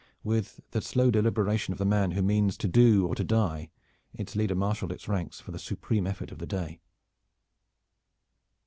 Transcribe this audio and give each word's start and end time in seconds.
With 0.23 0.61
the 0.71 0.81
slow 0.81 1.11
deliberation 1.11 1.73
of 1.73 1.77
the 1.77 1.85
man 1.85 2.13
who 2.13 2.23
means 2.23 2.57
to 2.57 2.67
do 2.67 3.05
or 3.05 3.13
to 3.13 3.23
die, 3.23 3.69
its 4.15 4.35
leader 4.35 4.55
marshaled 4.55 4.91
its 4.91 5.07
ranks 5.07 5.39
for 5.39 5.51
the 5.51 5.59
supreme 5.59 6.07
effort 6.07 6.31
of 6.31 6.39
the 6.39 6.47
day. 6.47 6.79